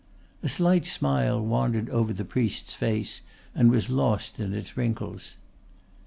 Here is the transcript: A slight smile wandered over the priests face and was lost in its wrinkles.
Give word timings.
A 0.41 0.49
slight 0.49 0.87
smile 0.87 1.39
wandered 1.39 1.87
over 1.91 2.11
the 2.11 2.25
priests 2.25 2.73
face 2.73 3.21
and 3.53 3.69
was 3.69 3.91
lost 3.91 4.39
in 4.39 4.51
its 4.51 4.75
wrinkles. 4.75 5.37